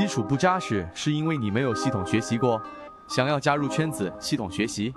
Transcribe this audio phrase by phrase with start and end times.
[0.00, 2.58] 基础不扎实，是因为你没有系统学习过。
[3.06, 4.90] 想要加入圈子，系统学习，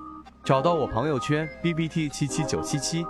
[0.45, 3.05] 找到我朋友圈 B B T 七七九七七。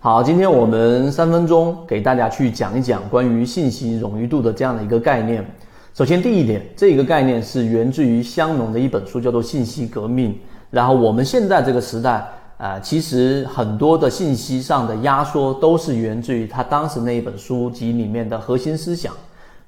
[0.00, 5.48] 好，今天我们三分钟给大家去讲一讲关于信息冗余度的这样的一个概念。
[5.94, 10.32] 首先，第一点，这个概念是源自于香农的一本书，叫做《信息革命》。
[10.70, 19.14] 然后，我们现在这个时代，啊，其实很多的信息上的压缩都是源自于他当时那一本书籍里面的核心思想。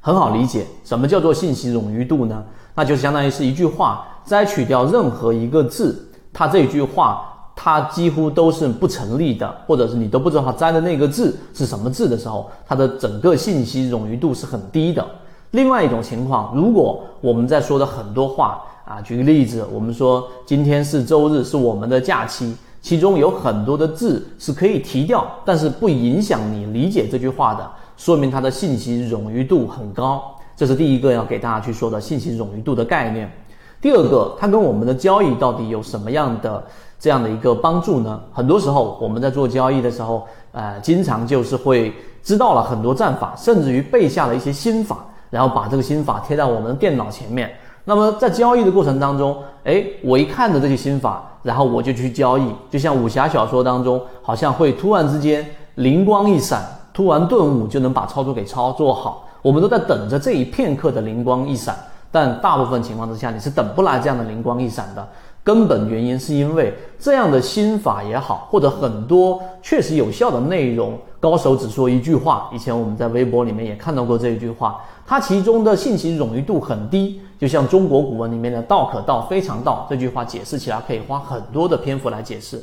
[0.00, 2.42] 很好理解，什么叫做信息冗余度呢？
[2.74, 15.04] 那就相当于是一句话，摘取掉任何一个字，它这句话它几乎都是不成立的，或者是你都不知道它摘的那个字是什么字的时候，它的整个信息冗余度是很低的。
[15.50, 27.70] 另外一种情况，如果我们在说的很多话啊，举个例子，我们说今天是周日，是我们的假期，其中有很多的字是可以提掉，但是不影响你理解这句话的。
[28.00, 33.30] 说明它的信息冗余度很高，这是第一个要给大家去说的信息冗余度的概念。
[33.78, 36.64] 第二个，它跟我们的交易到底有什么样的
[36.98, 38.18] 这样的一个帮助呢？
[38.32, 41.92] 很多时候我们在做交易的时候，呃，经常就是会
[42.22, 47.52] 知道了很多战法，甚至于背下了一些心法，然后把这个心法贴在我们的电脑前面。
[47.84, 56.64] 那么在交易的过程当中，哎，我一看着这些心法，然后我就去交易，就像武侠小说当中，好像会突然之间灵光一闪。
[56.92, 61.76] 突然顿悟就能把操作给操作好，我们都在等着这一片刻的灵光一闪，
[62.10, 65.08] 但大部分情况之下你是等不来这样的灵光一闪的。
[65.42, 72.50] 根本原因是因为这样的心法也好，或者很多确实有效的内容，高手只说一句话。
[72.52, 82.62] 以前我们在微博里面也看到过这一句话，它其中的信息冗余度很低，就像中国古文里面的“道可道，非常道”这句话解释起来可以花很多的篇幅来解释。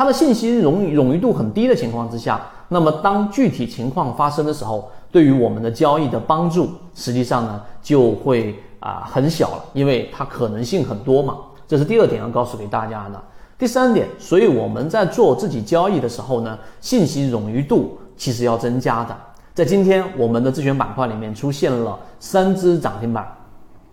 [0.00, 11.36] 它的信息容冗余度很低的情况之下，那么当具体情况发生的时候，对于我们的交易的帮助，实际上呢就会啊很小了，因为它可能性很多嘛。
[11.68, 13.22] 这是第二点要告诉给大家的。
[13.58, 19.14] 第三点，所以我们在做自己交易的时候呢，信息冗余度其实要增加的。
[19.52, 23.30] 在今天我们的自选板块里面出现了三只涨停板，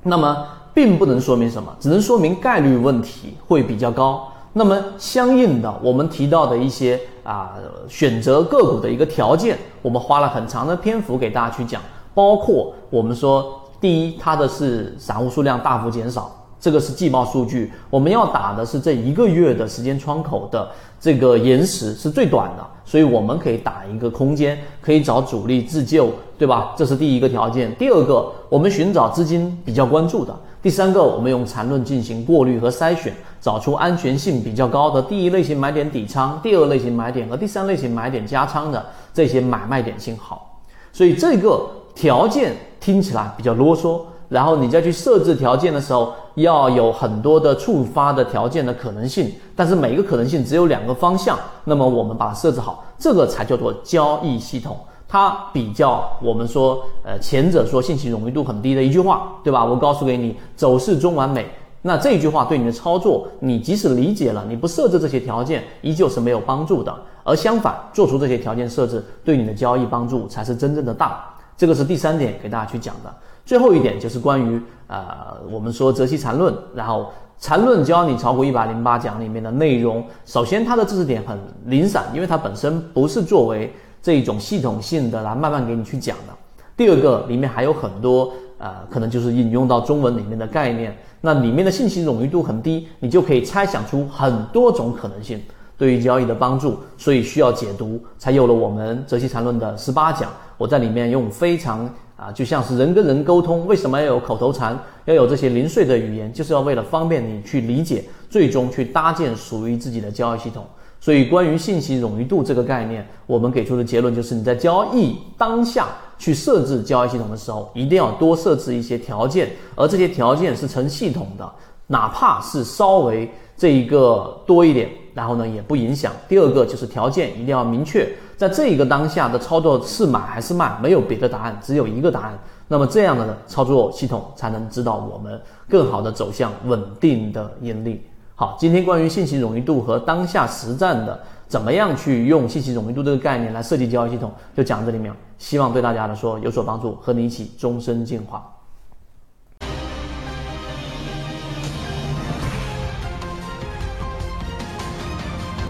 [0.03, 4.25] 那么并不能说明什么，只能说明概率问题会比较高。
[4.57, 7.53] 那么相应的，我们提到的一些啊
[7.87, 11.79] 选择个股的一个条件，我们花了很长的篇幅给大家去讲，
[12.15, 20.67] 包括我们说，第一，它的是散户数量大幅减少，这个是季报数据，我们要打的是这一个月的时间窗口的
[20.99, 26.73] 这个延时是最短的，所以我们可以打一个空间，可以找主力自救，对吧？
[26.75, 27.71] 这是第一个条件。
[27.75, 30.35] 第二个，我们寻找资金比较关注的。
[30.61, 33.13] 第三个，我们用缠论进行过滤和筛选。
[33.39, 40.59] 找出安全性比较高的第一类型买点底仓，第二类型买点和第三类型买点加仓的这些买卖点信号。
[40.91, 54.75] 所以这个条件听起来比较啰嗦，然后你再去设置条件的时候，要有很多的触发的条件的可能性，但是每个可能性只有两个方向，那么我们把它设置好，这个才叫做交易系统。
[55.07, 59.63] 它比较我们说，呃，前者说信息冗余度很低的一句话，对吧？
[59.63, 61.45] 我告诉给你，走势中完美。
[61.81, 66.93] 那这一句话对你的操作，你即使理解了，你不设置这些条件，依旧是没有帮助的。
[67.23, 71.23] 而相反，做出这些条件设置，对你的交易帮助才是真正的大。
[71.55, 73.13] 这个是第三点给大家去讲的。
[73.45, 77.07] 最后一点就是关于呃，我们说择期缠论，然后
[77.39, 80.03] 缠论教你炒股一百零八讲里面的内容。
[80.25, 83.71] 首先，它的知识点很零散，因为它本身不是作为
[84.01, 86.33] 这一种系统性的来慢慢给你去讲的。
[86.75, 88.33] 第二个，里面还有很多。
[88.57, 95.39] 啊，可能就是引用到中文里面的概念，那里面的信息冗余度很低，你就可以猜想出很多种可能性，
[95.77, 100.31] 对于交易的帮助，所以需要解读，才有了我们《择期缠论》的十八讲。
[100.57, 104.75] 我在里面用非常啊，就像是人跟人沟通，为什么要有口头禅，
[105.05, 110.65] 要有这些零碎的语言，就是要为了方便你去理解，最终去搭建属于自己的交易系统。
[110.99, 121.49] 所以，关于信息冗余度这个概念，我们给出的结论就是：你在交易当下去设置交易系统的时候，一定要多设置一些条件，而这些条件是成系统的，
[121.85, 126.11] 哪怕是稍微这一个多一点，然后呢也不影响。
[126.27, 132.37] 第二个就是条件一定要明确，在这一个当下的操作是买还是卖，没有别的答案，只有一个答案。
[132.67, 135.39] 那么这样的操作系统才能指导我们
[135.69, 138.03] 更好的走向稳定的盈利。
[138.39, 148.47] 好，今天关于信息冗余度和当下实战的怎么样去用信息冗余度这个概念来设计交易系统，就讲这里面，希望对大家来说有所帮助，和你一起终身进化。